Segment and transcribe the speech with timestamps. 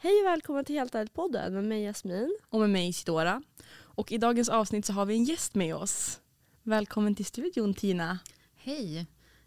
[0.00, 2.38] Hej och välkommen till Helt ärligt-podden med mig Jasmin.
[2.48, 3.42] Och med mig Isidora.
[3.70, 6.20] Och i dagens avsnitt så har vi en gäst med oss.
[6.62, 8.18] Välkommen till studion Tina.
[8.54, 9.06] Hej!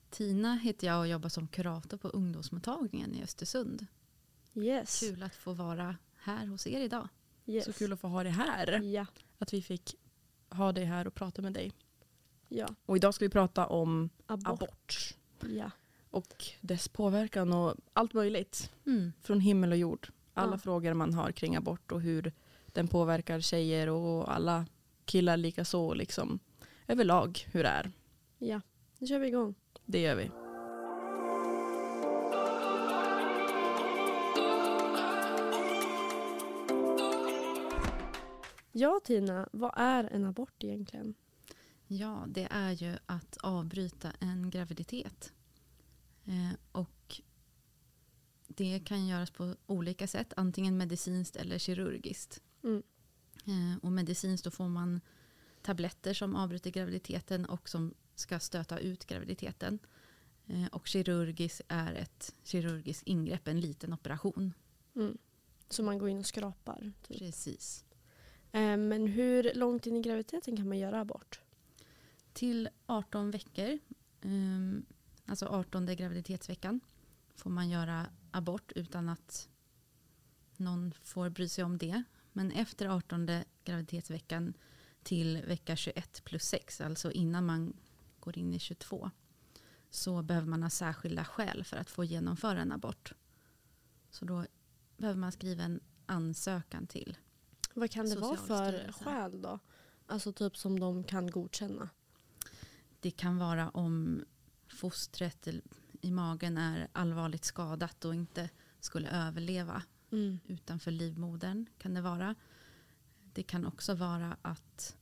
[0.10, 3.86] Tina heter jag och jobbar som kurator på ungdomsmottagningen i Östersund.
[4.56, 5.00] Yes.
[5.00, 7.08] Kul att få vara här hos er idag.
[7.46, 7.66] yes.
[7.66, 8.82] Så kul att få ha dig här.
[8.84, 9.06] Ja.
[9.38, 9.96] Att vi fick
[10.50, 11.72] ha dig här och prata med dig.
[12.48, 12.68] ja.
[12.86, 14.48] Och idag ska vi prata om Abort.
[14.48, 15.16] abort.
[15.50, 15.72] Ja.
[16.10, 18.72] Och dess påverkan och allt möjligt.
[18.86, 19.14] Mm.
[19.22, 20.10] Från himmel och jord.
[20.34, 20.58] Alla Ja.
[20.58, 22.32] frågor man har kring abort och hur
[22.66, 24.66] den påverkar tjejer och alla
[25.06, 26.40] killar lika så liksom
[26.88, 27.92] överlag hur det är.
[28.38, 28.62] ja.
[29.00, 29.56] Nu kör vi igång.
[29.86, 30.32] Det gör vi.
[38.72, 41.14] Ja Tina, vad är en abort egentligen?
[41.88, 45.34] Ja, det är ju att avbryta en graviditet.
[46.26, 46.90] Eh, och
[48.58, 52.42] det kan göras på olika sätt, antingen medicinskt eller kirurgiskt.
[52.64, 52.84] Mm.
[53.46, 55.02] Eh, och medicinskt då får man
[55.62, 59.80] tabletter som avbryter graviditeten och som ska stöta ut graviditeten.
[60.48, 64.54] Eh, och kirurgiskt är ett kirurgiskt ingrepp, en liten operation.
[64.96, 65.18] Mm.
[65.70, 66.92] Så man går in och skrapar.
[67.08, 67.20] Typ.
[67.20, 67.86] Precis.
[68.52, 71.42] Eh, men hur långt in i graviditeten kan man göra abort?
[72.34, 73.80] Till 18 veckor,
[74.22, 74.86] ehm,
[75.26, 76.80] alltså 18 graviditetsveckan,
[77.36, 79.50] får man göra abort utan att
[80.58, 82.04] någon får bry sig om det.
[82.34, 83.30] Men efter 18
[83.64, 84.54] graviditetsveckan
[85.04, 87.74] till vecka 21 plus 6, alltså innan man
[88.20, 89.12] går in i 22,
[89.90, 93.14] så behöver man ha särskilda skäl för att få genomföra en abort.
[94.10, 94.46] Så då
[94.98, 97.18] behöver man skriva en ansökan till.
[97.74, 99.60] Vad kan det vara för skäl då?
[100.06, 101.90] Alltså typ som de kan godkänna.
[103.00, 104.26] Det kan vara om
[104.68, 105.48] fostret
[106.02, 108.50] i magen är allvarligt skadat och inte
[108.80, 110.40] skulle överleva Mm.
[110.48, 111.66] utanför livmodern.
[111.78, 112.36] kan Det vara.
[113.34, 114.98] Det kan också vara att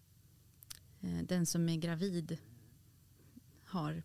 [1.02, 2.38] eh, den som är gravid
[3.66, 4.04] har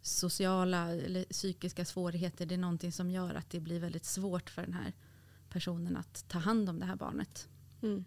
[0.00, 2.46] sociala eller psykiska svårigheter.
[2.46, 4.92] Det är någonting som gör att det blir väldigt svårt för den här
[5.48, 7.48] personen att ta hand om det här barnet.
[7.82, 8.04] Mm.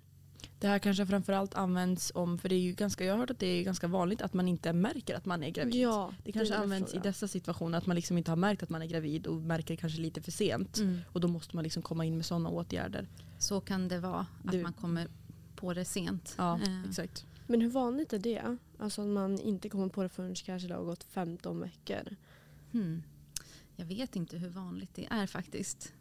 [0.60, 3.40] Det här kanske framförallt används om, för det är ju ganska, jag har hört att
[3.40, 5.76] det är ganska vanligt att man inte märker att man är gravid.
[5.76, 8.70] Ja, det kanske är används i dessa situationer att man liksom inte har märkt att
[8.70, 10.80] man är gravid och märker kanske lite för sent.
[11.12, 13.08] Och då måste man liksom komma in med sådana åtgärder.
[13.40, 15.08] Så kan det vara, att Det- man kommer
[15.56, 16.36] på det sent.
[16.38, 17.26] Ja, Eh, exakt.
[17.48, 18.58] Men hur vanligt är det?
[18.80, 22.16] Alltså att man inte kommer på det förrän kanske det har gått 15 veckor.
[22.72, 23.04] Hmm.
[23.76, 25.94] Jag vet inte hur vanligt det är faktiskt.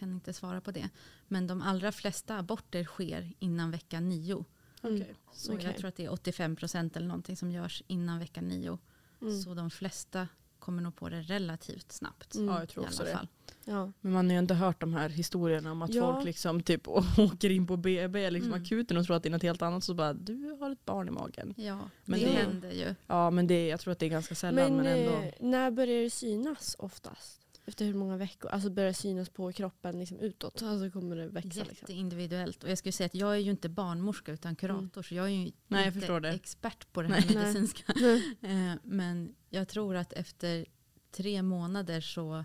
[0.00, 0.88] Kan inte svara på det.
[1.28, 4.44] Men de allra flesta aborter sker innan vecka nio.
[4.82, 5.04] Mm.
[5.32, 5.64] Så Okej.
[5.66, 8.78] jag tror att det är 85 procent eller någonting som görs innan vecka nio.
[9.22, 9.40] Mm.
[9.42, 10.28] Så de flesta
[10.58, 12.34] kommer nog på det relativt snabbt.
[12.34, 12.48] Mm.
[12.48, 13.18] Ja, jag tror I också det.
[13.64, 13.92] Ja.
[14.00, 16.12] Men man har ju inte hört de här historierna om att Ja.
[16.12, 16.88] folk liksom typ
[17.18, 18.62] åker in på BB, liksom Mm.
[18.62, 21.08] akuten och tror att det är något helt annat så bara du har ett barn
[21.08, 21.54] i magen.
[21.56, 22.94] Ja, Men det, det- händer ju.
[23.06, 25.12] Ja men det, jag tror att det är ganska sällan Men, men, ändå.
[25.18, 27.40] eh, när börjar det synas oftast?
[27.70, 28.50] Efter hur många veckor?
[28.50, 30.62] Alltså börjar synas på kroppen liksom utåt?
[30.62, 31.48] Alltså kommer det växa?
[31.48, 31.66] Liksom.
[31.70, 32.64] Jätteindividuellt.
[32.64, 35.02] Och jag skulle säga att jag är ju inte barnmorska utan kurator.
[35.02, 37.36] Så jag är ju Nej, inte expert på det här Nej.
[37.36, 37.92] medicinska.
[38.00, 38.36] Nej.
[38.40, 40.66] Eh, Men jag tror att efter
[41.10, 42.44] tre månader så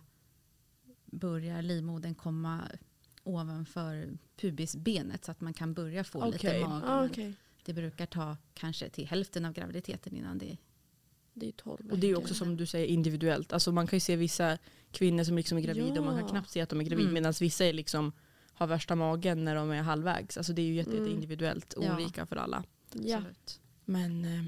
[1.06, 2.62] börjar livmodern komma
[3.24, 6.31] ovanför pubisbenet så att man kan börja få Okej.
[6.31, 6.86] lite mage.
[6.88, 7.34] Ah, okej.
[7.63, 10.57] Det brukar ta kanske till hälften av graviditeten innan det
[11.38, 13.53] Det är 12 Och det är också som du säger individuellt.
[13.53, 14.57] Alltså man kan ju se vissa
[14.91, 16.29] kvinnor som liksom är gravida och man kan Ja.
[16.29, 17.13] knappt se att de är gravida Mm.
[17.13, 18.12] medan vissa är liksom
[18.53, 20.38] har värsta magen när de är halvvägs.
[20.38, 21.03] Alltså det är ju jätte, Mm.
[21.03, 21.95] jätte individuellt Ja.
[21.95, 22.63] olika för alla.
[22.94, 23.18] Ja.
[23.18, 23.62] absolut.
[23.85, 24.45] Men eh,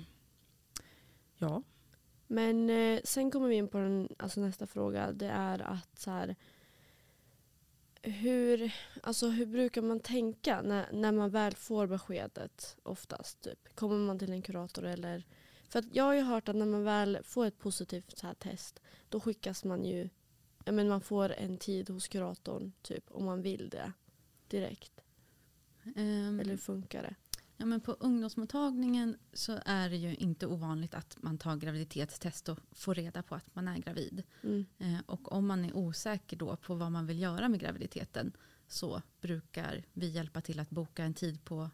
[1.37, 1.63] ja,
[2.27, 5.11] Men eh, sen kommer vi in på den, alltså nästa fråga.
[5.11, 6.35] Det är att så här,
[8.01, 8.71] hur,
[9.03, 13.41] alltså hur brukar man tänka när, när man väl får beskedet oftast?
[13.41, 13.75] Typ?
[13.75, 15.23] Kommer man till en kurator eller?
[15.69, 18.33] För att jag har ju hört att när man väl får ett positivt så här
[18.33, 20.09] test då skickas man ju,
[20.65, 23.93] ja, men man får en tid hos kuratorn typ om man vill det
[24.47, 25.01] direkt.
[25.95, 27.15] Ehm, Eller hur funkar det?
[27.57, 32.59] Ja, men på ungdomsmottagningen så är det ju inte ovanligt att man tar graviditetstest och
[32.71, 34.23] får reda på att man är gravid.
[34.43, 34.65] Mm.
[34.77, 38.31] Eh, och om man är osäker då på vad man vill göra med graviditeten
[38.67, 41.69] så brukar vi hjälpa till att boka en tid på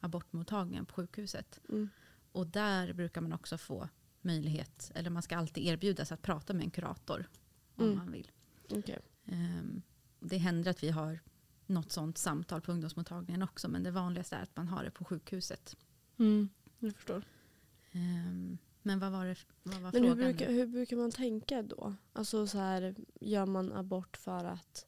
[0.00, 1.60] abortmottagningen på sjukhuset.
[1.68, 1.88] Mm.
[2.38, 3.88] Och där brukar man också få
[4.20, 7.28] möjlighet, eller man ska alltid erbjudas att prata med en kurator
[7.74, 7.96] om Mm.
[7.96, 8.30] man vill.
[8.70, 8.98] Okej.
[9.24, 9.82] Ehm,
[10.20, 11.18] det händer att vi har
[11.66, 15.04] något sånt samtal på ungdomsmottagningen också men det vanligaste är att man har det på
[15.04, 15.76] sjukhuset.
[16.18, 16.48] mm,
[16.78, 17.24] jag förstår.
[17.92, 20.16] Ehm, men vad var, det, vad var Men hur frågan?
[20.16, 20.52] brukar, nu?
[20.52, 21.94] hur brukar man tänka då?
[22.12, 24.86] Alltså så här, gör man abort för att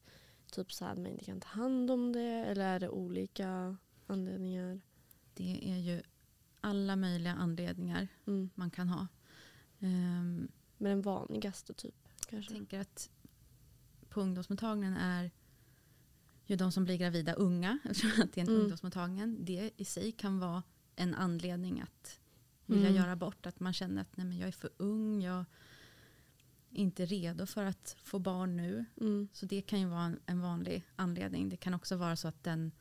[0.52, 3.76] typ så här, man inte kan ta hand om det eller är det olika
[4.06, 4.81] anledningar?
[5.35, 6.02] Det är ju
[6.61, 8.51] alla möjliga anledningar Mm.
[8.55, 9.07] man kan ha.
[9.81, 10.49] Ehm,
[10.79, 12.53] Men den vanligaste typ jag kanske?
[12.53, 13.11] tänker att
[14.09, 15.31] på ungdomsmottagningen är
[16.47, 17.79] ju de som blir gravida unga.
[17.85, 18.61] Eftersom att det är en Mm.
[18.61, 19.45] ungdomsmottagning.
[19.45, 20.62] Det i sig kan vara
[20.97, 22.21] en anledning att
[22.67, 22.97] vilja Mm.
[23.03, 23.47] göra abort.
[23.47, 25.23] Att man känner att nej, men jag är för ung.
[25.23, 25.45] Jag är
[26.71, 28.85] inte redo för att få barn nu.
[29.01, 29.29] Mm.
[29.33, 31.49] Så det kan ju vara en, en vanlig anledning.
[31.49, 32.73] Det kan också vara så att den,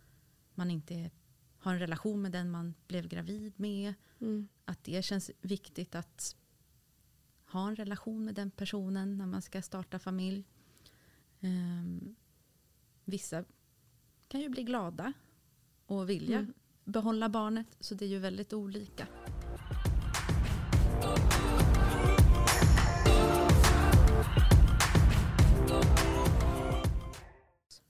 [0.56, 1.12] man inte
[1.60, 3.94] har en relation med den man blev gravid med.
[4.22, 4.48] Mm.
[4.66, 6.36] Att det känns viktigt att
[7.46, 10.44] ha en relation med den personen när man ska starta familj.
[11.40, 12.16] Ehm,
[13.06, 13.44] vissa
[14.28, 15.14] kan ju bli glada
[15.86, 16.54] och vilja Mm.
[16.84, 17.68] behålla barnet.
[17.80, 19.08] Så det är ju väldigt olika.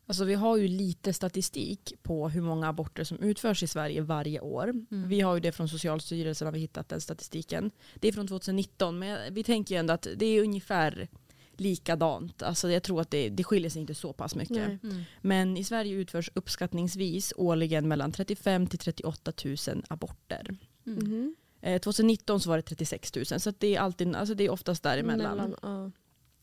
[0.09, 4.39] Alltså vi har ju lite statistik på hur många aborter som utförs i Sverige varje
[4.39, 4.69] år.
[4.69, 5.07] Mm.
[5.07, 7.71] Vi har ju det från Socialstyrelsen har vi hittat den statistiken.
[7.95, 11.07] Det är från 2019 men vi tänker ju ändå att det är ungefär
[11.51, 12.43] likadant.
[12.43, 14.83] Alltså jag tror att det, det skiljer sig inte så pass mycket.
[14.83, 15.03] Mm.
[15.21, 20.57] Men i Sverige utförs uppskattningsvis årligen mellan 35 till 38 000 aborter.
[20.87, 20.99] Mm.
[20.99, 21.35] Mhm.
[21.61, 24.49] Eh, 2019 så var det 36 000 så att det är, alltid, alltså det är
[24.49, 25.37] oftast däremellan.
[25.37, 25.91] Mellan, ja.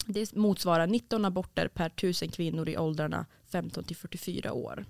[0.06, 4.86] Det motsvarar 19 aborter per tusen kvinnor i åldrarna 15 till 44 år.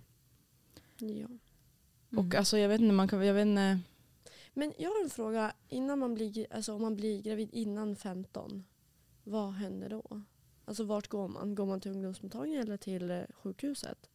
[0.98, 1.06] ja.
[1.06, 1.38] Mm.
[2.26, 3.78] Och alltså jag vet inte, man kan, jag vet inte,
[4.54, 5.52] Men jag har en fråga.
[5.68, 8.64] Innan man blir, alltså om man blir gravid innan 15,
[9.24, 10.22] vad händer då?
[10.64, 11.54] Alltså vart går man?
[11.54, 14.10] Går man till ungdomsmottagningen eller till eh, sjukhuset?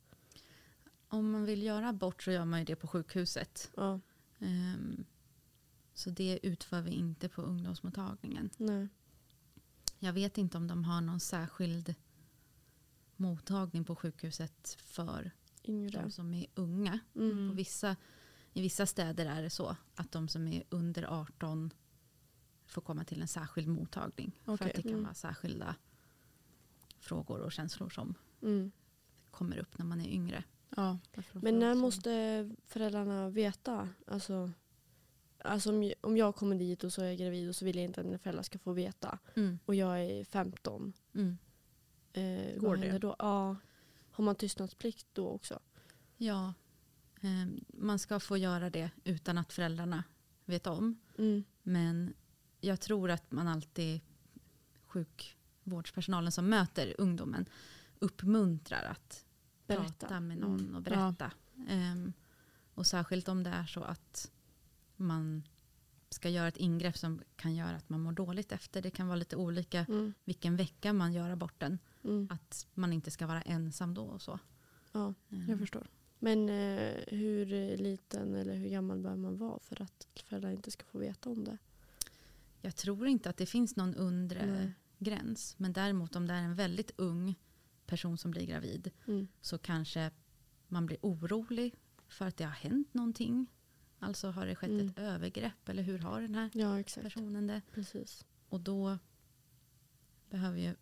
[1.07, 3.71] Om man vill göra abort så gör man ju det på sjukhuset.
[3.75, 4.00] Ja,
[4.39, 5.06] Ehm,
[5.94, 8.50] så det utför vi inte på ungdomsmottagningen.
[8.57, 8.88] nej.
[10.03, 11.95] Jag vet inte om de har någon särskild
[13.15, 15.31] mottagning på sjukhuset för
[15.63, 16.01] Yngre.
[16.01, 17.00] de som är unga.
[17.15, 17.50] Mm.
[17.50, 17.95] På vissa,
[18.53, 21.74] I vissa städer är det så att de som är under 18
[22.65, 24.31] får komma till en särskild mottagning.
[24.45, 24.68] För Okej.
[24.69, 25.03] att det kan Mm.
[25.03, 25.75] vara särskilda
[27.00, 28.71] frågor och känslor som Mm.
[29.31, 30.44] kommer upp när man är yngre.
[30.75, 30.98] ja.
[31.31, 32.12] Men när måste
[32.68, 33.89] föräldrarna veta?
[34.07, 34.51] Alltså,
[35.43, 37.85] alltså om, om jag kommer dit och så är jag gravid och så vill jag
[37.85, 39.19] inte att mina föräldrar ska få veta.
[39.35, 39.59] Mm.
[39.65, 40.93] Och jag är 15.
[41.13, 41.38] Mm.
[42.13, 42.97] Eh, Går det?
[42.97, 43.15] då?
[43.19, 43.55] Ja.
[44.11, 45.59] Har man tystnadsplikt då också?
[46.17, 46.53] Ja,
[47.21, 50.03] ehm, man ska få göra det utan att föräldrarna
[50.45, 50.99] vet om.
[51.17, 51.43] Mm.
[51.63, 52.13] Men
[52.61, 54.01] jag tror att man alltid,
[54.85, 57.45] sjukvårdspersonalen som möter ungdomen,
[57.99, 59.25] uppmuntrar att
[59.67, 59.83] Berätta.
[59.83, 60.75] prata med någon Mm.
[60.75, 61.31] och berätta.
[61.69, 62.13] Ehm,
[62.73, 64.31] och särskilt om det är så att
[65.01, 65.44] man
[66.09, 68.81] ska göra ett ingrepp som kan göra att man mår dåligt efter.
[68.81, 70.13] Det kan vara lite olika Mm.
[70.24, 71.80] vilken vecka man gör aborten.
[72.03, 72.27] Mm.
[72.31, 74.39] Att man inte ska vara ensam då och så.
[74.92, 75.13] Ja.
[75.30, 75.88] Ehm, Jag förstår.
[76.19, 80.71] Men eh, hur eh, liten eller hur gammal bör man vara för att föräldrar inte
[80.71, 81.57] ska få veta om det?
[82.62, 84.71] Jag tror inte att det finns någon undre Nej.
[84.98, 85.56] gräns.
[85.59, 87.36] Men däremot om det är en väldigt ung
[87.86, 89.27] person som blir gravid Mm.
[89.42, 90.12] så kanske
[90.68, 91.75] man blir orolig
[92.07, 93.48] för att det har hänt någonting.
[94.03, 94.88] Alltså har det skett Mm.
[94.88, 97.03] ett övergrepp eller hur har den här Ja, exakt.
[97.03, 97.62] personen det?
[97.74, 98.25] Precis.
[98.50, 98.98] Och då
[100.30, 100.75] behöver ju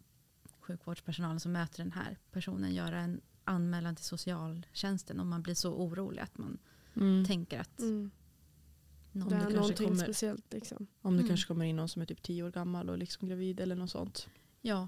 [0.59, 5.73] sjukvårdspersonalen som möter den här personen göra en anmälan till socialtjänsten om man blir så
[5.73, 6.57] orolig att man
[6.95, 7.25] Mm.
[7.25, 8.11] tänker att Mm.
[9.11, 10.87] någon Det är någonting kommer- speciellt liksom.
[11.01, 11.27] Om det Mm.
[11.27, 13.91] kanske kommer in någon som är typ 10 år gammal och liksom gravid eller något
[13.91, 14.27] sånt.
[14.61, 14.87] Ja,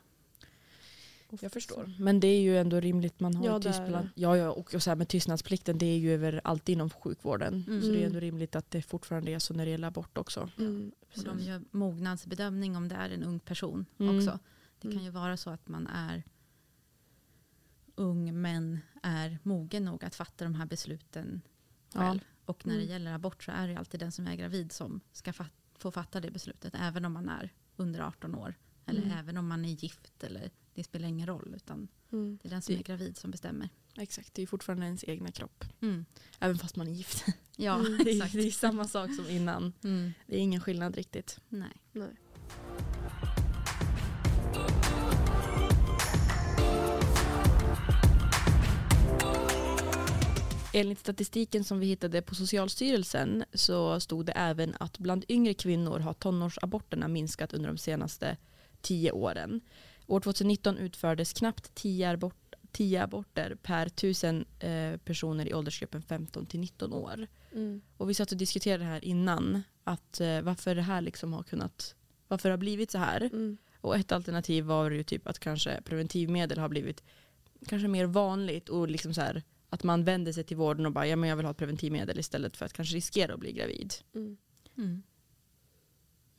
[1.41, 1.93] Jag förstår.
[1.99, 3.19] Men det är ju ändå rimligt.
[3.19, 4.09] Man har Ja, tystnad.
[4.15, 7.63] Ja, ja, och, och så här med tystnadsplikten det är ju över alltid inom sjukvården.
[7.67, 7.81] Mm.
[7.81, 8.05] Så det är Mm.
[8.07, 10.49] ändå rimligt att det fortfarande är så när det gäller abort också.
[10.57, 10.91] Mm.
[11.17, 14.17] och de gör mognadsbedömning om det är en ung person Mm.
[14.17, 14.39] också.
[14.79, 15.03] Det kan Mm.
[15.03, 16.23] ju vara så att man är
[17.95, 21.41] ung men är mogen nog att fatta de här besluten
[21.93, 22.19] själv.
[22.45, 22.91] Och när det Mm.
[22.91, 26.19] gäller abort så är det alltid den som är gravid som ska fat- få fatta
[26.19, 26.73] det beslutet.
[26.79, 28.55] Även om man är under 18 år.
[28.85, 29.17] Eller Mm.
[29.17, 30.23] även om man är gift.
[30.23, 31.53] Eller, det spelar ingen roll.
[31.55, 32.39] Utan Mm.
[32.41, 33.69] det är den som Det- är gravid som bestämmer.
[33.97, 35.65] Exakt, det är fortfarande ens egna kropp.
[35.81, 36.05] Mm.
[36.39, 37.25] Även fast man är gift.
[37.57, 37.97] Ja, Mm.
[38.03, 38.33] Det är, exakt.
[38.33, 39.73] det är samma sak som innan.
[39.83, 40.11] Mm.
[40.27, 41.39] Det är ingen skillnad riktigt.
[41.49, 41.71] Nej.
[41.91, 42.09] Nej.
[50.73, 55.99] Enligt statistiken som vi hittade på Socialstyrelsen så stod det även att bland yngre kvinnor
[55.99, 58.37] har tonårsaborterna minskat under de senaste
[58.81, 59.61] tio åren.
[60.11, 66.45] År 2019 utfördes knappt 10 abort, 10 aborter per tusen eh, personer i åldersgruppen 15
[66.45, 67.27] till 19 år.
[67.51, 67.81] Mm.
[67.97, 71.43] Och vi satt och diskuterade det här innan, att eh, varför det här liksom har
[71.43, 71.95] kunnat,
[72.27, 73.21] varför det har blivit så här.
[73.21, 73.57] Mm.
[73.81, 77.03] Och ett alternativ var ju typ att kanske preventivmedel har blivit
[77.67, 81.07] kanske mer vanligt och liksom så här, att man vänder sig till vården och bara
[81.07, 83.93] ja, men jag vill ha ett preventivmedel istället för att kanske riskera att bli gravid.
[84.15, 84.37] Mm.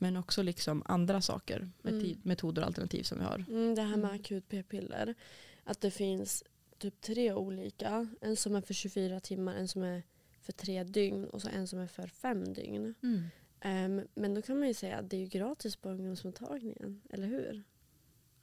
[0.03, 2.17] Men också liksom andra saker, Mm.
[2.23, 3.45] metoder och alternativ som vi har.
[3.49, 4.15] Mm, det här med Mm.
[4.21, 5.15] akut p-piller.
[5.63, 6.43] Att det finns
[6.77, 8.07] typ tre olika.
[8.21, 10.03] En som är för 24 timmar, en som är
[10.41, 12.93] för tre dygn och så en som är för fem dygn.
[13.03, 13.23] Mm.
[13.59, 17.27] Ehm, men då kan man ju säga att det är ju gratis på ungdomsmottagningen, eller
[17.27, 17.63] hur?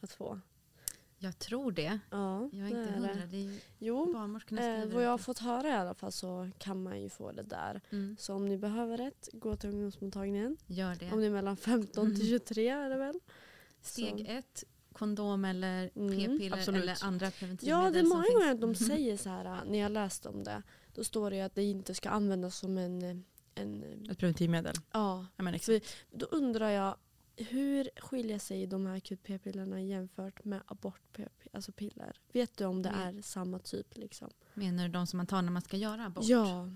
[0.01, 0.41] Att få.
[1.23, 1.99] Jag tror det.
[2.11, 3.15] Ja, Jag är det inte är hundra.
[3.15, 3.27] det.
[3.27, 7.01] Det Jo, barnmorskorna eh, vad jag har fått höra i alla fall så kan man
[7.03, 7.81] ju få det där.
[7.91, 8.17] Mm.
[8.21, 10.57] Så om ni behöver ett, gå till ungdomsmottagningen.
[10.67, 11.13] Gör det.
[11.13, 12.39] Om ni är mellan 15 till Mm.
[12.41, 13.21] 23 är det väl?
[13.81, 14.33] Steg Så.
[14.33, 16.83] ett, kondom eller Mm, p-piller absolut.
[16.83, 20.27] eller andra preventivmedel Ja, det är många gånger de säger så här, när jag läst
[20.27, 20.63] om det,
[20.95, 23.25] då står det ju att det inte ska användas som en,
[23.55, 24.75] en Ett preventivmedel.
[24.93, 25.27] ja.
[25.37, 25.87] Ja, men exakt.
[26.13, 26.95] Då undrar jag,
[27.49, 31.19] hur skiljer sig de här akut p-pillerna jämfört med abort
[31.53, 32.17] alltså piller?
[32.33, 33.19] Vet du om det Mm.
[33.19, 33.97] är samma typ?
[33.97, 34.31] Liksom?
[34.55, 36.25] Menar du de som man tar när man ska göra abort?
[36.25, 36.69] Ja,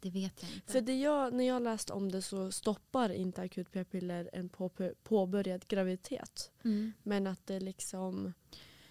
[0.00, 0.72] Det vet jag inte.
[0.72, 4.68] för det jag, när jag läste om det så stoppar inte akut p-piller en på,
[5.02, 6.50] påbörjad graviditet.
[6.64, 6.92] Mm.
[7.02, 8.32] Men att det liksom,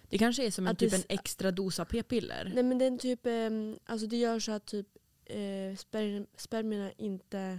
[0.08, 2.50] Det kanske är som en Att det typ en extra dos av p-piller.
[2.54, 3.20] nej men det är en typ,
[3.90, 4.86] alltså det gör så att typ
[5.24, 7.58] eh, sper, spermierna inte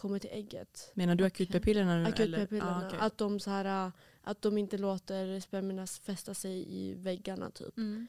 [0.00, 0.92] kommer till ägget.
[0.94, 1.26] Menar du Okej.
[1.26, 2.04] akut p-pillerna nu?
[2.04, 2.38] Akut eller?
[2.38, 2.82] p-pillerna.
[2.82, 2.98] Ah, okej.
[3.02, 3.92] Att de så här,
[4.22, 7.76] att de inte låter spermierna fästa sig i väggarna typ.
[7.78, 8.06] Mm.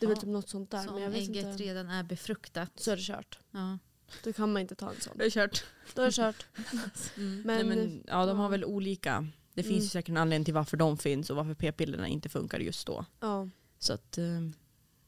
[0.00, 0.20] Det är väl Ja.
[0.20, 0.78] typ något sånt där.
[0.78, 1.62] Så men om jag vet ägget inte.
[1.62, 2.70] redan är befruktat.
[2.80, 3.38] Så är det kört.
[3.50, 3.78] Ja.
[4.24, 5.18] Då kan man inte ta en sån.
[5.18, 5.64] Det är kört.
[5.94, 6.46] Då är det kört.
[7.16, 7.42] Mm.
[7.42, 9.26] Men, Nej, men, ja, de har väl olika.
[9.54, 9.72] Det Mm.
[9.72, 12.86] finns ju säkert en anledning till varför de finns och varför p-pillerna inte funkar just
[12.86, 13.04] då.
[13.20, 13.48] ja.
[13.78, 14.24] Så att, eh,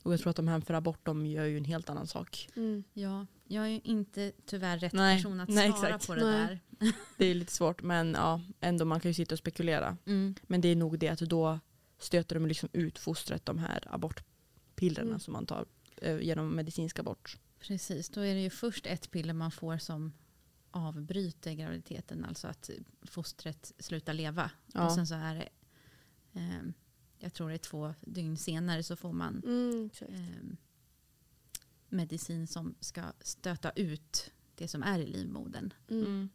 [0.02, 2.48] och jag tror att de här för abort de gör ju en helt annan sak.
[2.56, 2.84] Mm.
[2.92, 6.06] ja, jag är ju inte tyvärr rätt Nej, person att nej, svara exakt.
[6.06, 6.46] på det Nej.
[6.78, 6.92] där.
[7.16, 9.96] Det är lite svårt men ja, ändå man kan ju sitta och spekulera.
[10.06, 10.34] Mm.
[10.42, 11.60] Men det är nog det att då
[11.98, 15.20] stöter de liksom ut fostret de här abortpillerna Mm.
[15.20, 17.38] som man tar eh, genom medicinsk abort.
[17.60, 20.12] Precis, då är det ju först ett piller man får som
[20.70, 22.70] avbryter graviditeten, alltså att
[23.02, 24.50] fostret slutar leva.
[24.72, 24.86] Ja.
[24.86, 25.48] Och sen så är det,
[26.40, 26.72] ehm,
[27.18, 29.90] jag tror det är två dygn senare så får man Mm.
[31.90, 35.72] Ehm, medicin som ska stöta ut det som är i livmodern.
[35.90, 36.28] Mm.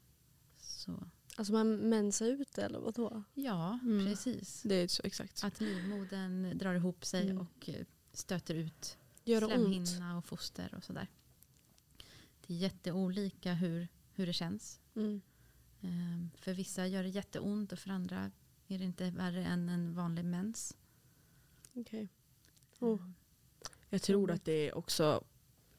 [0.57, 1.03] Så
[1.35, 3.23] Alltså man mensar ut det eller vadå?
[3.33, 4.05] ja, Mm.
[4.05, 4.61] precis.
[4.65, 5.43] Det är så exakt.
[5.43, 7.37] Att livmodern drar ihop sig Mm.
[7.37, 11.07] och eh, stöter ut Gör slemhinna och foster och sådär.
[12.47, 14.79] Det är jätteolika hur, hur det känns.
[14.95, 15.21] Mm.
[15.81, 18.31] Ehm, för vissa gör det jätteont och för andra
[18.67, 20.77] är det inte värre än en vanlig mens.
[21.73, 22.09] Okej.
[22.79, 23.09] Oh.
[23.89, 25.23] Jag tror att det är också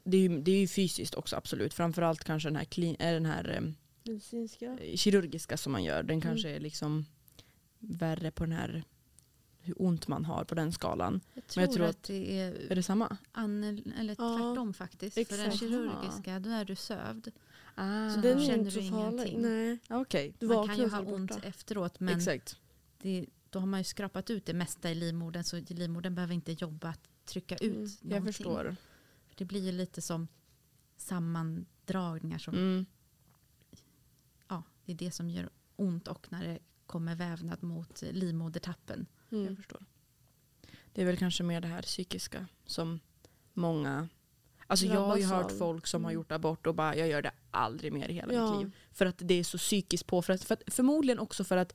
[0.05, 1.75] det är, ju, det är ju fysiskt också absolut.
[1.75, 3.73] Framförallt kanske den här, klin, äh, den här eh,
[4.05, 4.79] Medicinska?
[4.95, 6.03] kirurgiska som man gör.
[6.03, 6.57] Den kanske Mm.
[6.57, 7.05] är liksom
[7.79, 8.85] värre på den här
[9.61, 11.21] hur ont man har på den skalan.
[11.35, 13.17] Jag tror, jag tror att det är Är det samma?
[13.33, 15.15] anel, eller Ja, tvärtom faktiskt.
[15.15, 15.59] För den exakt.
[15.61, 17.31] kirurgiska, då är du sövd.
[17.75, 19.43] Ah, Så Den känner inte du ingenting.
[19.43, 19.79] Nej.
[19.91, 21.47] Okej, Du Man kan ju ha ont borta.
[21.49, 22.57] efteråt men exakt.
[23.03, 26.53] det, då har man ju skrapat ut det mesta i livmodern så livmodern behöver inte
[26.53, 28.11] jobba att trycka ut Mm, någonting.
[28.11, 28.77] Jag förstår.
[29.35, 30.29] För det blir ju lite som
[30.97, 32.87] sammandragningar som, Mm.
[34.49, 39.07] ja, det är det som gör ont och när det kommer vävnad mot livmodertappen.
[39.29, 39.57] Jag Mm.
[39.57, 39.85] förstår.
[40.93, 43.01] Det är väl kanske mer det här psykiska som
[43.53, 44.09] många...
[44.67, 46.21] Alltså jag har ju hört folk som har Mm.
[46.21, 48.51] gjort abort och bara jag gör det aldrig mer i hela Ja.
[48.51, 48.77] mitt liv.
[48.93, 50.47] För att det är så psykiskt påfrestande.
[50.47, 51.75] För att, förmodligen också för att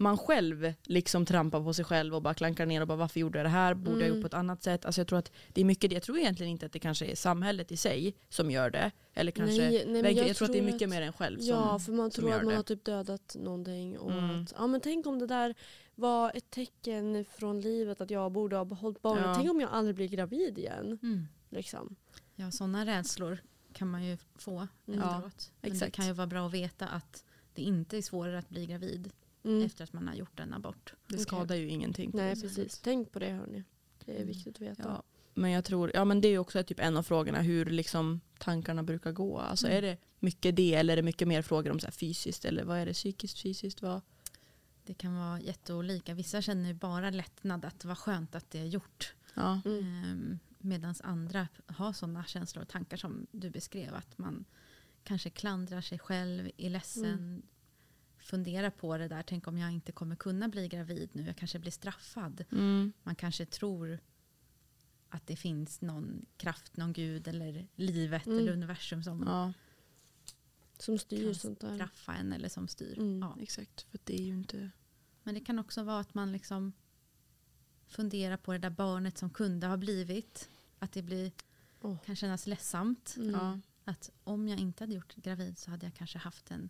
[0.00, 3.38] man själv liksom trampar på sig själv och bara klankar ner och bara varför gjorde
[3.38, 3.74] jag det här?
[3.74, 4.14] Borde jag Mm.
[4.14, 4.84] gjort på ett annat sätt?
[4.84, 5.94] Alltså jag tror att det är mycket det.
[5.94, 8.90] Jag tror egentligen inte att det kanske är samhället i sig som gör det.
[9.14, 11.02] Eller kanske Nej, nej, men jag, jag tror att det är tror mycket att- mer
[11.02, 12.56] än själv som, Ja, för man tror att man det.
[12.56, 13.98] har typ dödat någonting.
[13.98, 14.42] Och Mm.
[14.42, 15.54] att, ja, men tänk om det där
[15.94, 19.24] var ett tecken från livet att jag borde ha behållit barnet.
[19.26, 19.34] Ja.
[19.34, 20.98] Tänk om jag aldrig blir gravid igen.
[21.50, 21.96] Liksom.
[22.34, 23.38] Ja, sådana rädslor
[23.72, 24.50] kan man ju få
[24.86, 25.00] Mm.
[25.00, 25.52] efteråt.
[25.60, 25.94] Men det exakt.
[25.96, 29.10] kan ju vara bra att veta att det inte är svårare att bli gravid
[29.44, 29.62] Mm.
[29.64, 30.94] efter att man har gjort en abort.
[31.06, 32.10] det skadar ju ingenting.
[32.10, 32.56] på Nej, sättet.
[32.56, 32.78] precis.
[32.78, 33.64] Tänk på det hörni.
[34.04, 34.28] Det är Mm.
[34.28, 34.82] viktigt att veta.
[34.82, 35.02] Ja,
[35.34, 38.20] men jag tror, ja men det är ju också typ en av frågorna hur liksom
[38.38, 39.38] tankarna brukar gå.
[39.38, 39.78] Alltså Mm.
[39.78, 42.64] är det mycket det eller är det mycket mer frågor om så här fysiskt eller
[42.64, 44.00] vad är det psykiskt, fysiskt, vad?
[44.84, 46.14] Det kan vara jätteolika.
[46.14, 49.14] Vissa känner ju bara lättnad att det var skönt att det är gjort.
[49.34, 49.84] Ja, Mm.
[50.04, 53.94] Ehm, Medan andra har sådana känslor och tankar som du beskrev.
[53.94, 54.44] Att man
[55.04, 57.04] kanske klandrar sig själv, är ledsen.
[57.04, 57.42] Mm.
[58.20, 59.22] Funderar på det där.
[59.22, 61.26] Tänk om jag inte kommer kunna bli gravid nu.
[61.26, 62.44] Jag kanske blir straffad.
[62.52, 62.92] mm.
[63.02, 63.98] Man kanske tror
[65.08, 68.38] att det finns någon kraft, någon gud eller livet Mm.
[68.38, 69.52] eller universum som ja
[70.78, 71.74] Som styr Kan sånt där.
[71.74, 72.98] straffa en eller som styr.
[72.98, 73.20] Mm.
[73.20, 73.36] Ja.
[73.42, 73.82] exakt.
[73.90, 74.70] För det är ju inte...
[75.22, 76.72] Men det kan också vara att man liksom
[77.86, 80.50] fundera på det där barnet som kunde ha blivit.
[80.78, 81.32] Att det blir,
[81.80, 81.96] Åh.
[82.04, 83.14] kan kännas ledsamt.
[83.16, 83.30] Mm.
[83.30, 83.58] Ja.
[83.84, 86.68] Att om jag inte hade gjort gravid så hade jag kanske haft en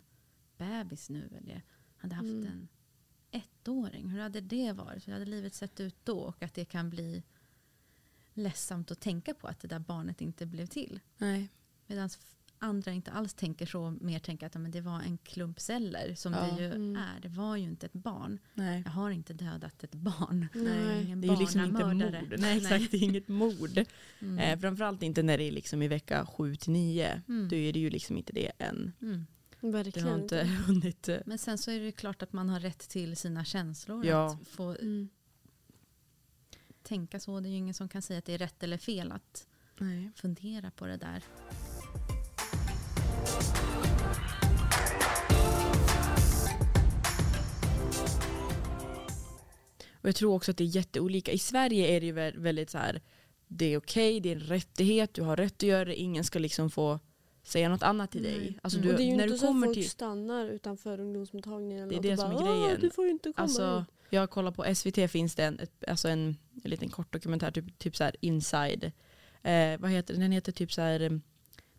[0.65, 1.29] bebis nu.
[1.37, 1.61] Eller jag
[1.97, 2.47] hade haft Mm.
[2.47, 2.67] en
[3.31, 4.09] ettåring.
[4.09, 5.07] Hur hade det varit?
[5.07, 6.17] Hur hade livet sett ut då?
[6.19, 7.23] Och att det kan bli
[8.33, 10.99] ledsamt att tänka på att det där barnet inte blev till.
[11.87, 12.09] Medan
[12.57, 13.91] andra inte alls tänker så.
[14.01, 16.39] Mer tänker att men det var en klump celler som Ja.
[16.55, 16.95] det ju Mm.
[16.95, 17.19] är.
[17.21, 18.39] Det var ju inte ett barn.
[18.53, 18.81] Nej.
[18.85, 20.47] Jag har inte dödat ett barn.
[20.53, 21.03] Nej.
[21.05, 22.33] Ingen Det är ju liksom inte mord.
[22.39, 23.85] Nej exakt, det är inget mord.
[24.19, 24.39] Mm.
[24.39, 27.21] Eh, framförallt inte när det är liksom i vecka 7 till 9.
[27.27, 27.49] Mm.
[27.49, 28.91] Då är det ju liksom inte det än.
[29.01, 29.25] Mm.
[29.61, 31.09] Det Verkligen har inte hunnit.
[31.09, 34.05] eh, Men sen så är det klart att man har rätt till sina känslor.
[34.05, 34.25] Ja.
[34.41, 35.09] Att få Mm.
[36.83, 37.39] tänka så.
[37.39, 40.11] Det är ju ingen som kan säga att det är rätt eller fel att Nej.
[40.15, 41.23] fundera på det där.
[49.93, 51.31] Och jag tror också att det är jätteolika.
[51.31, 53.01] I Sverige är det ju vä- väldigt så här.
[53.47, 55.95] Det är okej, det är en rättighet, du har rätt att göra det.
[55.95, 56.99] Ingen ska liksom få
[57.43, 58.59] säga något annat till dig.
[58.61, 58.87] Alltså Mm.
[58.87, 59.89] du, och det är ju när inte du så att kommer folk till...
[59.89, 61.89] stannar utanför ungdomsmottagningen.
[61.89, 62.71] Det är det bara, som är grejen.
[62.75, 65.59] "Åh, Du får ju inte komma Alltså, hit." jag kollar på SVT finns det en,
[65.59, 68.91] ett, alltså en, en liten kort dokumentär, typ, typ så här inside.
[69.43, 70.21] Eh, vad heter den?
[70.21, 71.21] Den heter typ så här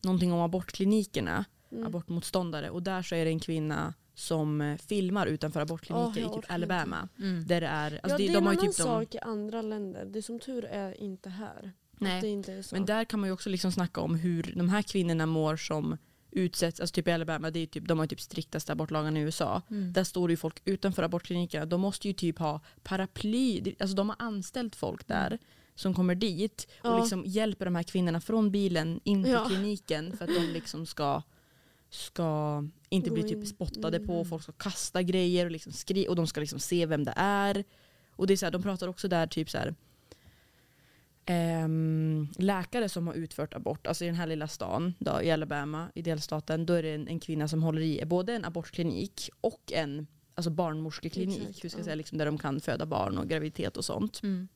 [0.00, 1.86] någonting om abortklinikerna, Mm.
[1.86, 2.70] abortmotståndare.
[2.70, 6.50] Och där så är det en kvinna som eh, filmar utanför abortkliniker jag i typ
[6.50, 7.08] Alabama.
[7.18, 7.46] Mm.
[7.46, 9.18] Där det är, alltså ja, det, det är de en annan typ de, sak i
[9.18, 10.04] andra länder.
[10.04, 11.72] Det som tur är inte här.
[12.02, 12.42] Nej.
[12.72, 15.96] Men där kan man ju också liksom snacka om hur de här kvinnorna mår som
[16.30, 19.22] utsätts, alltså typ i Alabama, det är typ, de har ju typ striktaste abortlagarna i
[19.22, 19.62] USA.
[19.70, 19.92] Mm.
[19.92, 21.66] Där står det ju folk utanför abortklinikerna.
[21.66, 23.74] De måste ju typ ha paraply.
[23.80, 25.38] Alltså de har anställt folk där
[25.74, 27.00] som kommer dit och Ja.
[27.00, 29.44] liksom hjälper de här kvinnorna från bilen in till Ja.
[29.48, 31.22] kliniken för att de liksom ska,
[31.90, 34.12] ska inte bli typ spottade på.
[34.12, 34.24] Mm.
[34.24, 37.64] Folk ska kasta grejer och, liksom skri och de ska liksom se vem det är.
[38.10, 39.74] Och det är så här, de pratar också där typ så här
[41.26, 45.88] ehm, läkare som har utfört abort, alltså i den här lilla stan då, i Alabama,
[45.94, 49.72] i delstaten, då är det en, en kvinna som håller i både en abortklinik och
[49.72, 51.84] en alltså barnmorskeklinik, Exakt, hur ska jag ja.
[51.84, 54.20] säga, liksom, där de kan föda barn och graviditet och sånt.
[54.22, 54.48] Mm.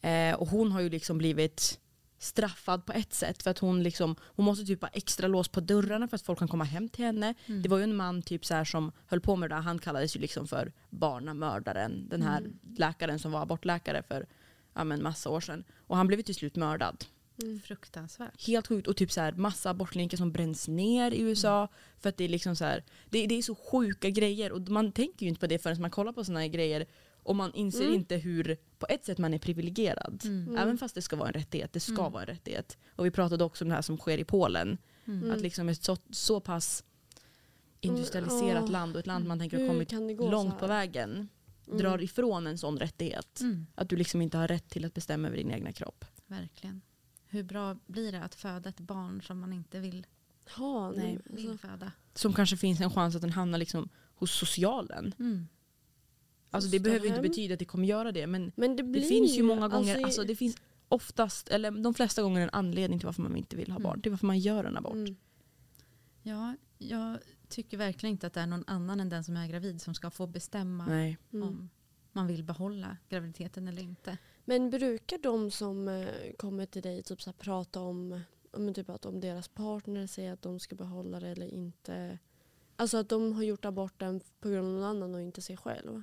[0.00, 1.80] Eh, och hon har ju liksom blivit
[2.18, 5.60] straffad på ett sätt för att hon liksom, hon måste typ ha extra lås på
[5.60, 7.34] dörrarna för att folk kan komma hem till henne.
[7.46, 7.62] Mm.
[7.62, 9.78] Det var ju en man typ så här som höll på med det där, han
[9.78, 12.58] kallades ju liksom för barnamördaren, den här Mm.
[12.76, 14.26] läkaren som var abortläkare för
[14.74, 15.64] ja, men massa år sedan.
[15.86, 17.04] Och han blev till slut mördad.
[17.42, 17.60] Mm.
[17.60, 18.46] Fruktansvärt.
[18.46, 18.88] Helt sjukt.
[18.88, 21.68] Och typ så här, massa abortkliniker som bränns ner i USA.
[21.98, 24.52] För att det är liksom så här, det, det är så sjuka grejer.
[24.52, 26.86] Och man tänker ju inte på det förrän man kollar på sådana här grejer.
[27.22, 27.94] Och man inser Mm.
[27.94, 30.22] inte hur, på ett sätt man är privilegierad.
[30.24, 30.42] Mm.
[30.48, 30.56] Mm.
[30.56, 31.72] Även fast det ska vara en rättighet.
[31.72, 32.12] Det ska Mm.
[32.12, 32.78] vara en rättighet.
[32.96, 34.78] Och vi pratade också om det här som sker i Polen.
[35.06, 35.30] Mm.
[35.30, 36.84] Att liksom ett så, så pass
[37.80, 39.92] industrialiserat Mm, land och ett land man tänker har kommit
[40.30, 41.28] långt på vägen
[41.70, 41.82] Mm.
[41.82, 43.40] drar ifrån en sån rättighet.
[43.40, 43.66] Mm.
[43.74, 46.04] Att du liksom inte har rätt till att bestämma över din egna kropp.
[46.26, 46.80] Verkligen.
[47.26, 50.06] Hur bra blir det att föda ett barn som man inte vill,
[50.58, 50.98] Ja, Nej.
[51.06, 51.18] nej.
[51.24, 51.92] vill Alltså, föda?
[52.14, 55.14] Som kanske finns en chans att den hamnar liksom hos socialen.
[55.18, 55.46] Mm.
[56.50, 58.26] Alltså det behöver ju inte betyda att det kommer göra det.
[58.26, 60.56] Men men det, det blir finns ju många gånger, alltså, alltså, det finns
[60.88, 63.82] oftast, eller de flesta gånger en anledning till varför man inte vill ha Mm.
[63.82, 64.02] barn.
[64.02, 64.92] Till varför man gör en abort.
[64.94, 65.16] mm.
[66.22, 67.18] Ja, jag
[67.50, 70.10] tycker verkligen inte att det är någon annan än den som är gravid som ska
[70.10, 71.18] få bestämma Nej.
[71.32, 71.48] Mm.
[71.48, 71.70] om
[72.12, 74.18] man vill behålla graviditeten eller inte.
[74.44, 76.08] Men brukar de som eh,
[76.38, 80.32] kommer till dig typ så här, prata om, om, typ att om deras partner säger
[80.32, 82.18] att de ska behålla det eller inte?
[82.76, 86.02] Alltså att de har gjort aborten på grund av någon annan och inte sig själv?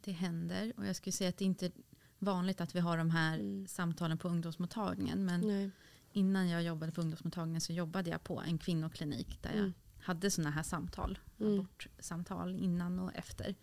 [0.00, 1.72] Det händer och jag skulle säga att det inte är
[2.18, 3.66] vanligt att vi har de här Mm.
[3.66, 5.24] samtalen på ungdomsmottagningen.
[5.24, 5.70] Men Nej.
[6.12, 9.72] innan jag jobbade på ungdomsmottagningen så jobbade jag på en kvinnoklinik där jag Mm.
[10.06, 11.18] Hade sådana här samtal.
[11.40, 11.52] Mm.
[11.52, 13.54] Abortsamtal innan och efter.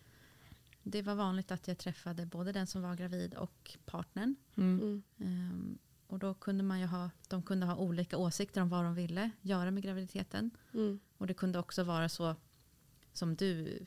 [0.83, 4.35] Det var vanligt att jag träffade både den som var gravid och partnern.
[4.55, 4.79] Mm.
[4.81, 5.03] Mm.
[5.17, 5.77] Ehm,
[6.07, 9.31] och då kunde man ju ha, de kunde ha olika åsikter om vad de ville
[9.41, 10.51] göra med graviditeten.
[10.73, 10.99] Mm.
[11.17, 12.35] Och det kunde också vara så
[13.13, 13.85] som du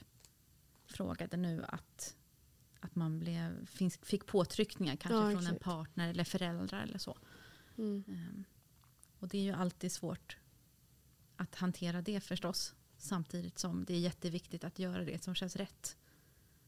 [0.87, 2.17] frågade nu att,
[2.81, 3.67] att man blev,
[4.03, 7.19] fick påtryckningar kanske Ja, från en partner eller föräldrar eller så.
[7.79, 8.05] Mm.
[8.09, 8.45] Ehm,
[9.19, 10.37] och det är ju alltid svårt
[11.37, 12.75] att hantera det förstås.
[12.99, 15.97] Samtidigt som det är jätteviktigt att göra det som känns rätt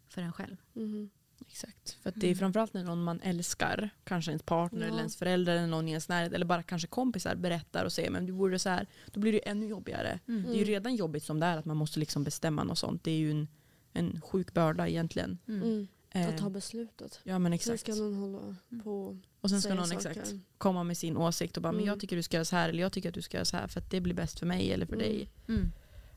[0.09, 0.57] för en själv.
[0.73, 1.11] Mhm.
[1.41, 1.91] Exakt.
[2.03, 2.39] För att det är Mm.
[2.39, 4.87] framförallt när någon man älskar, kanske ens partner Ja.
[4.87, 8.11] eller ens förälder eller någon i ens närhet eller bara kanske kompisar berättar och säger
[8.11, 10.21] men du borde så här, då blir det ännu jobbigare.
[10.29, 10.43] Mm.
[10.43, 13.05] Det är ju redan jobbigt som det är att man måste liksom bestämma något sånt.
[13.05, 13.49] Det är ju en,
[13.93, 15.39] en sjuk börda egentligen.
[15.49, 15.89] Mm.
[16.19, 16.29] Mm.
[16.29, 17.21] Eh, Att ta beslutet.
[17.25, 17.81] ja men Sen exakt.
[17.81, 18.85] ska någon hålla Mm.
[18.85, 20.11] på Och sen ska någon saker.
[20.11, 21.89] exakt komma med sin åsikt och bara men Mm.
[21.89, 23.57] jag tycker du ska göra så här eller jag tycker att du ska göra så
[23.57, 25.07] här för att det blir bäst för mig eller för Mm.
[25.09, 25.31] dig.
[25.49, 25.71] Mm.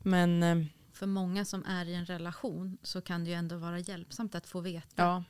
[0.03, 3.79] Men eh, För många som är i en relation så kan det ju ändå vara
[3.79, 5.23] hjälpsamt att få veta ja,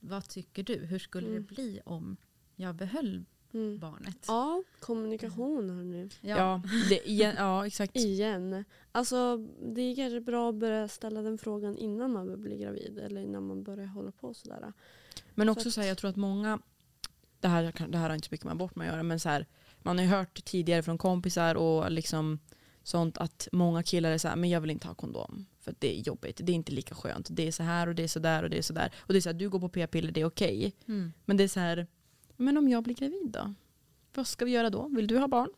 [0.00, 0.74] vad tycker du?
[0.86, 1.42] Hur skulle Mm.
[1.42, 2.16] det bli om
[2.56, 3.78] jag behöll Mm.
[3.78, 4.24] barnet?
[4.28, 6.08] Ja, kommunikation hörni.
[6.20, 7.96] Ja, det, igen, ja exakt.
[7.96, 8.64] Igen.
[8.92, 9.36] Alltså
[9.74, 13.46] det är kanske bra att börja ställa den frågan innan man blir gravid eller innan
[13.46, 14.72] man börjar hålla på sådär.
[15.34, 16.58] Men Så också att- så här, jag tror att många,
[17.40, 19.20] det här, kan- det här har inte så mycket med abort med att göra, men
[19.20, 19.46] så här,
[19.82, 22.38] man har ju hört tidigare från kompisar och liksom
[22.82, 25.46] sånt att många killar är så här, men jag vill inte ha kondom.
[25.60, 27.28] För att det är jobbigt, det är inte lika skönt.
[27.30, 28.92] Det är så här och det är så där och det är så där.
[28.98, 30.72] Och det är så här, du går på p-piller, det är okej.
[30.88, 31.12] Mm.
[31.24, 31.86] Men det är så här,
[32.36, 33.54] men om jag blir gravid då?
[34.14, 34.88] Vad ska vi göra då?
[34.88, 35.48] Vill du ha barn?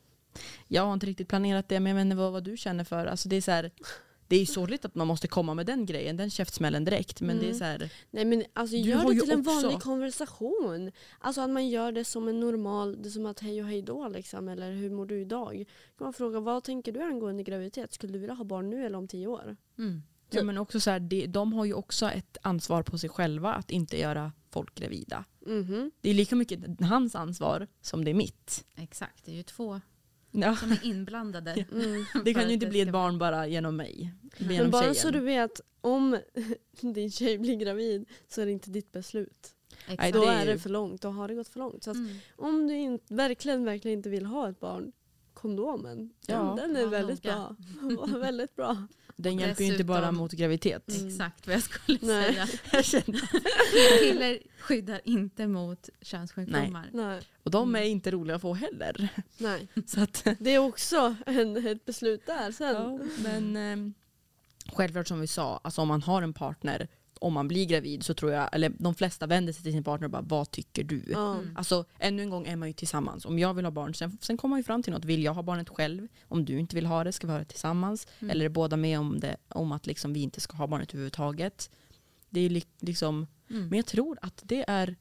[0.68, 3.06] Jag har inte riktigt planerat det, men jag vet inte vad, vad du känner för.
[3.06, 3.70] Alltså det är så här,
[4.28, 7.20] det är ju sorgligt att man måste komma med den grejen, den käftsmällen direkt.
[7.20, 7.58] Men det är Mm.
[7.58, 10.92] så här, Nej men alltså gör det till en också- vanlig konversation.
[11.18, 14.08] Alltså att man gör det som en normal, det som att hej och hej då
[14.08, 14.48] liksom.
[14.48, 15.64] Eller hur mår du idag?
[15.98, 17.92] Kan man fråga vad tänker du angående graviditet?
[17.92, 19.56] Skulle du vilja ha barn nu eller om tio år?
[19.78, 20.02] Mm.
[20.30, 23.52] Ja, men också så här, de, de har ju också ett ansvar på sig själva
[23.54, 25.24] att inte göra folk gravida.
[25.46, 25.90] Mhm.
[26.00, 28.64] Det är lika mycket hans ansvar som det är mitt.
[28.76, 29.80] Exakt, det är ju två
[30.30, 31.50] Ja, som är inblandade.
[31.72, 32.04] Mm.
[32.24, 34.12] det kan ju inte bli ett barn bara genom mig.
[34.38, 34.94] Genom Men bara tjejen.
[34.94, 36.18] så du vet, om
[36.80, 39.52] din tjej blir gravid så är det inte ditt beslut.
[39.88, 40.12] Exakt.
[40.14, 41.84] Då är det för långt, då har det gått för långt.
[41.84, 42.16] Så Mm.
[42.36, 44.92] om du in, verkligen, verkligen inte vill ha ett barn,
[45.34, 46.34] kondomen, Ja.
[46.38, 47.56] den, den är Var väldigt noga.
[47.80, 48.06] bra.
[48.18, 48.86] Väldigt bra.
[49.18, 50.88] Den hjälper ju inte bara mot graviditet.
[50.96, 51.08] Mm.
[51.08, 52.24] Exakt vad jag skulle Nej.
[52.34, 52.46] säga.
[52.72, 56.90] Jag känner- Piller skyddar inte mot könssjukdomar.
[56.92, 59.08] Nej, Och de är inte roliga att få heller.
[59.38, 59.68] nej.
[59.86, 62.74] Så att, Det är också en, ett beslut där sen.
[62.74, 63.92] ja, men eh,
[64.74, 66.88] självklart som vi sa, alltså om man har en partner,
[67.20, 70.04] om man blir gravid så tror jag, eller de flesta vänder sig till sin partner
[70.04, 71.12] och bara vad tycker du?
[71.12, 71.56] Mm.
[71.56, 73.24] Alltså ännu en gång är man ju tillsammans.
[73.24, 75.04] Om jag vill ha barn, sen, sen kommer man ju fram till något.
[75.04, 76.08] Vill jag ha barnet själv?
[76.28, 78.06] Om du inte vill ha det, ska vi ha det tillsammans?
[78.18, 78.30] Mm.
[78.30, 81.70] Eller är båda med om, det, om att liksom vi inte ska ha barnet överhuvudtaget?
[82.30, 83.68] Det är li, liksom, Mm.
[83.68, 84.96] men jag tror att det är,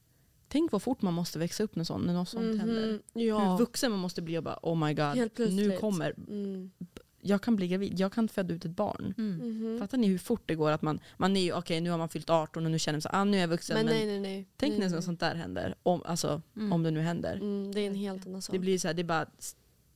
[0.47, 2.59] tänk vad fort man måste växa upp när, något sånt Mhm.
[2.59, 2.99] händer.
[3.13, 6.71] Hur Ja, vuxen man måste bli och bara oh my god, nu kommer, Mm.
[7.27, 9.13] Jag kan bli gravid, jag kan föda ut ett barn.
[9.17, 9.37] Mm.
[9.37, 9.79] Mhm.
[9.79, 12.09] Fattar ni hur fort det går att man, man är ju okej nu har man
[12.09, 13.75] fyllt 18 och nu känner man så ah, nu är jag vuxen.
[13.77, 14.47] Men Men, nej, nej, nej.
[14.57, 15.01] tänk nej, när nej.
[15.03, 15.75] sånt där händer.
[15.83, 16.73] Om, alltså, Mm.
[16.73, 17.35] om det nu händer.
[17.35, 18.53] Mm, det är en helt annan sak.
[18.53, 19.25] Det blir så här, det är bara,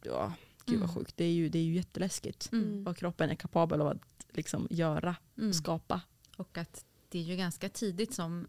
[0.03, 0.33] ja,
[0.65, 0.95] gud vad Mm.
[0.95, 1.17] sjukt.
[1.17, 2.49] Det är ju, det är ju jätteläskigt.
[2.51, 2.83] Mm.
[2.83, 5.53] Vad kroppen är kapabel av att liksom göra, Mm.
[5.53, 6.01] skapa.
[6.37, 8.47] Och att det är ju ganska tidigt som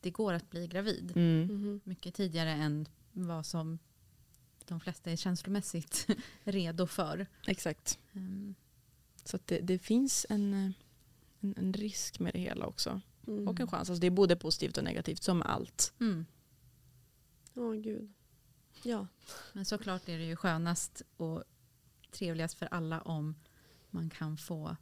[0.00, 1.12] det går att bli gravid.
[1.16, 1.42] Mm.
[1.46, 1.80] Mhm.
[1.84, 3.78] Mycket tidigare än vad som
[4.66, 6.06] de flesta är känslomässigt
[6.44, 7.26] redo för.
[7.46, 7.98] Exakt.
[8.12, 8.54] Mm.
[9.24, 10.74] Så att det, det finns en,
[11.40, 13.00] en, en risk med det hela också.
[13.26, 13.48] Mm.
[13.48, 13.90] Och en chans.
[13.90, 15.92] Alltså det är både positivt och negativt som allt.
[16.00, 16.26] Mm.
[17.54, 18.12] Åh gud.
[18.82, 19.06] Ja.
[19.52, 21.44] Men såklart är det ju skönast och
[22.10, 23.34] trevligast för alla om
[23.90, 24.76] man kan få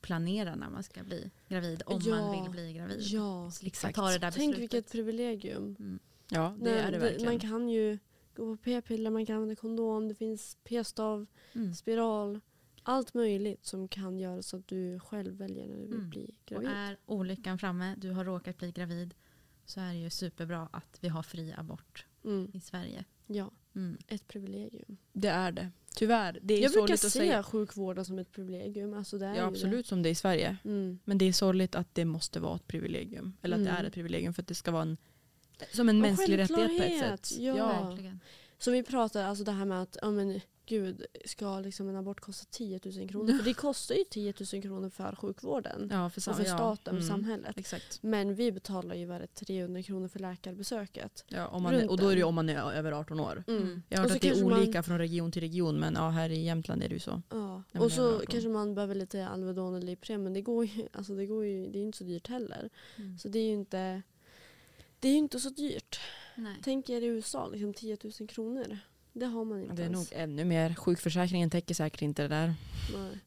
[0.00, 1.82] planera när man ska bli gravid.
[1.86, 2.14] Om Ja.
[2.20, 3.00] man vill bli gravid.
[3.02, 3.50] ja.
[3.62, 3.96] Exakt.
[3.96, 4.60] ta det där Tänk beslutet.
[4.74, 5.76] vilket privilegium.
[5.78, 5.98] Mm.
[6.28, 7.24] Ja, det Nej, är det verkligen.
[7.32, 7.98] Man kan ju
[8.46, 11.74] gå på p-piller, man kan använda kondom, det finns p-stav, Mm.
[11.74, 12.40] spiral.
[12.82, 16.10] Allt möjligt som kan göra så att du själv väljer när du vill Mm.
[16.10, 16.68] bli Och gravid.
[16.68, 19.14] är olyckan framme, du har råkat bli gravid,
[19.64, 22.50] så är det ju superbra att vi har fri abort Mm.
[22.54, 23.04] i Sverige.
[23.26, 23.96] Ja, Mm.
[24.06, 24.96] ett privilegium.
[25.12, 25.70] Det är det.
[25.96, 26.38] Tyvärr.
[26.42, 27.42] Det är Jag brukar att se säga.
[27.42, 28.94] sjukvården som ett privilegium.
[28.94, 30.56] Alltså det är Ja absolut som det är i Sverige.
[30.62, 30.68] Det.
[30.68, 30.98] Mm.
[31.04, 33.32] Men det är sorgligt att det måste vara ett privilegium.
[33.42, 33.84] Eller att det Mm.
[33.84, 34.96] är ett privilegium för att det ska vara en,
[35.72, 37.38] som en Och mänsklig rättighet på ett sätt.
[37.40, 37.86] ja.
[37.88, 38.20] Verkligen.
[38.58, 42.20] Så vi pratar alltså det här med att, ja men gud, ska liksom en abort
[42.20, 43.32] kosta 10 000 kronor?
[43.38, 45.88] För det kostar ju 10 000 kronor för sjukvården.
[45.92, 46.56] Ja, för, och för ja.
[46.56, 47.02] staten, Mm.
[47.02, 47.58] för samhället.
[47.58, 48.02] Exakt.
[48.02, 51.24] Men vi betalar ju vad är det, 300 kronor för läkarbesöket.
[51.28, 53.44] Ja, om man och då är det ju om man är över 18 år.
[53.48, 53.82] Mm.
[53.88, 55.80] Jag har Och hört så att det är kanske man- olika från region till region
[55.80, 57.22] men ja, här i Jämtland är det ju så.
[57.30, 57.62] Ja.
[57.80, 58.26] Och så 18.
[58.26, 61.62] kanske man behöver lite Alvedon eller Ipren men det går ju, alltså det går ju,
[61.66, 62.70] det är ju inte så dyrt heller.
[62.96, 63.18] Mm.
[63.18, 64.02] Så det är ju inte,
[65.00, 66.00] det är ju inte så dyrt.
[66.36, 66.56] Nej.
[66.62, 68.78] Tänk er i USA, liksom 10 000 kronor.
[69.12, 70.12] Det har man inte Det är nog ens.
[70.12, 70.74] ännu mer.
[70.74, 72.54] Sjukförsäkringen täcker säkert inte det där.
[72.96, 73.18] Nej.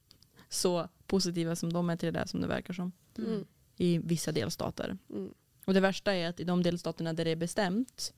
[0.49, 2.91] Så positiva som de är till det där som det verkar som.
[3.17, 3.45] Mm.
[3.77, 4.97] I vissa delstater.
[5.09, 5.33] Mm.
[5.65, 8.13] Och det värsta är att i de delstaterna där det är bestämt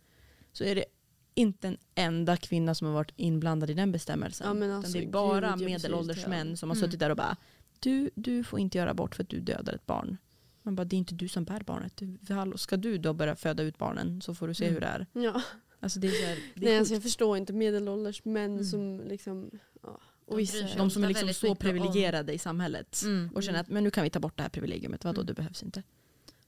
[0.51, 0.85] så är det
[1.33, 4.61] inte en enda kvinna som har varit inblandad i den bestämmelsen.
[4.61, 6.85] Ja, alltså, det är gud, bara så medelålders män som har Mm.
[6.87, 7.37] suttit där och bara
[7.79, 10.17] du, du får inte göra abort för att du dödar ett barn.
[10.65, 11.97] Man bara, det är inte du som bär barnet.
[11.97, 14.73] Du- hallå, Ska du då börja föda ut barnen så får du se Mm.
[14.73, 15.05] hur det är.
[15.13, 15.41] Ja.
[15.79, 18.63] Alltså det är, så här, det Nej, är alltså jag förstår inte medelålders män Mm.
[18.65, 19.49] som liksom,
[19.83, 19.99] ja.
[20.25, 23.01] De Och vissa, sig de som är liksom så mycket om- privilegierade i samhället.
[23.03, 23.29] Mm.
[23.35, 25.03] Och känner att men nu kan vi ta bort det här privilegiumet.
[25.03, 25.25] Vadå, Mm.
[25.27, 25.83] det behövs inte.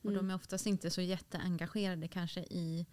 [0.02, 0.16] Och Mm.
[0.18, 2.86] de är oftast inte så jätteengagerade kanske i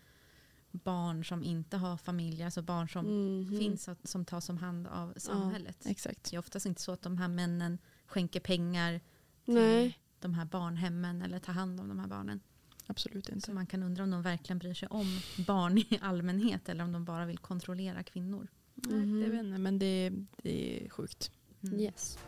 [0.72, 3.06] barn som inte har familj, alltså barn som
[3.40, 3.58] Mhm.
[3.58, 5.86] finns att, som tas om hand av samhället.
[5.86, 6.30] Exakt.
[6.30, 9.00] Det är oftast inte så att de här männen skänker pengar
[9.44, 9.98] till Nej.
[10.24, 12.40] De här barnhemmen eller tar hand om de här barnen.
[12.86, 13.46] Absolut inte.
[13.46, 15.06] Så man kan undra om de verkligen bryr sig om
[15.46, 18.48] barn i allmänhet eller om de bara vill kontrollera kvinnor.
[18.74, 19.20] Nej, Mhm.
[19.20, 21.30] det vet jag inte, men det, det är sjukt.
[21.62, 21.80] Mm.
[21.80, 22.18] Yes.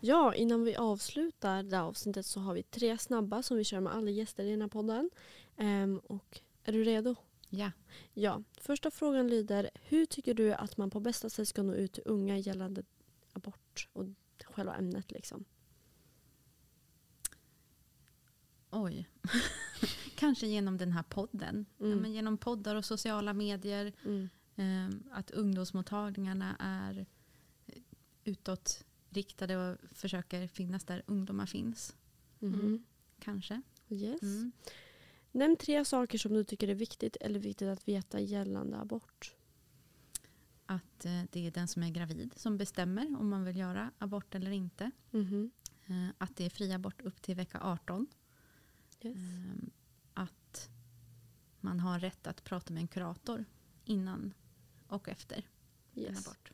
[0.00, 3.80] Ja, innan vi avslutar det här avsnittet så har vi tre snabba som vi kör
[3.80, 5.10] med alla gäster i den här podden.
[5.56, 7.14] Ehm, och är du redo?
[7.58, 7.70] Ja.
[8.14, 8.42] Ja.
[8.60, 12.02] Första frågan lyder, hur tycker du att man på bästa sätt ska nå ut till
[12.06, 12.82] unga gällande
[13.32, 14.04] abort och
[14.44, 15.44] själva ämnet liksom?
[18.70, 19.08] Oj.
[20.14, 21.66] Kanske genom den här podden.
[21.78, 21.98] Ja, Mm.
[21.98, 23.92] men genom poddar och sociala medier.
[24.04, 24.28] Mm.
[24.56, 27.06] Eh, att ungdomsmottagningarna är
[28.24, 31.96] utåtriktade och försöker finnas där ungdomar finns.
[32.40, 32.84] Mm.
[33.18, 33.62] Kanske.
[33.88, 34.20] Yes.
[35.34, 35.38] Mm.
[35.48, 39.34] Nämn tre saker som du tycker är viktigt eller viktigt att veta gällande abort.
[40.66, 44.34] Att eh, det är den som är gravid som bestämmer om man vill göra abort
[44.34, 44.90] eller inte.
[45.86, 48.06] Eh, att det är fri abort upp till vecka 18.
[49.02, 49.16] Yes.
[49.16, 49.68] Eh,
[50.14, 50.70] att
[51.60, 53.44] man har rätt att prata med en kurator
[53.84, 54.34] innan
[54.88, 55.48] och efter
[55.94, 56.26] Yes.
[56.26, 56.52] abort.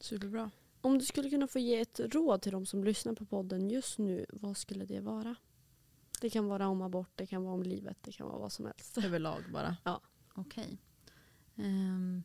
[0.00, 0.50] Superbra.
[0.80, 3.98] Om du skulle kunna få ge ett råd till de som lyssnar på podden just
[3.98, 5.34] nu, vad skulle det vara?
[6.20, 8.66] Det kan vara om abort, det kan vara om livet, det kan vara vad som
[8.66, 8.98] helst.
[8.98, 9.76] Överlag bara.
[10.34, 10.78] Okej.
[11.56, 12.22] Ehm,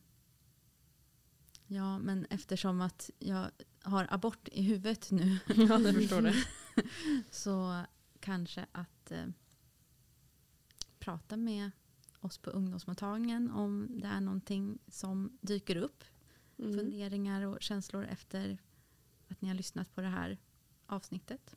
[1.66, 3.50] ja, men eftersom att jag
[3.82, 6.34] har abort i huvudet nu ja, jag förstår det.
[7.30, 7.82] så
[8.20, 9.26] kanske att eh,
[10.98, 11.70] prata med
[12.20, 16.04] oss på ungdomsmottagningen om det är någonting som dyker upp.
[16.58, 16.78] Mm.
[16.78, 18.58] Funderingar och känslor efter
[19.28, 20.38] att ni har lyssnat på det här
[20.86, 21.56] avsnittet.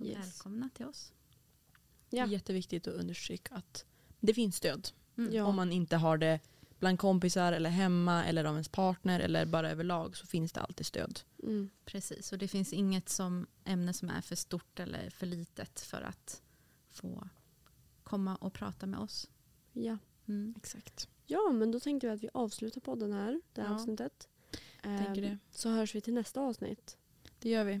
[0.00, 0.18] Så Yes.
[0.26, 1.12] välkomna till oss.
[2.10, 2.26] Ja.
[2.26, 3.84] Jätteviktigt att understryka att
[4.20, 4.88] det finns stöd.
[5.18, 5.34] Mm.
[5.34, 5.44] Ja.
[5.44, 6.40] Om man inte har det
[6.78, 10.86] bland kompisar eller hemma eller av ens partner eller bara överlag så finns det alltid
[10.86, 11.20] stöd.
[11.42, 11.70] Mm.
[11.84, 16.02] Precis, och det finns inget som ämne som är för stort eller för litet för
[16.02, 16.42] att
[16.90, 17.28] få
[18.02, 19.30] komma och prata med oss.
[19.72, 19.98] Ja.
[20.28, 20.54] Mm.
[20.56, 21.08] Exakt.
[21.26, 23.74] ja, men då tänkte vi att vi avslutar podden här, det här Ja.
[23.74, 24.28] avsnittet.
[24.82, 25.38] Tänker Ehm, det.
[25.50, 26.96] Så hörs vi till nästa avsnitt.
[27.38, 27.80] Det gör vi.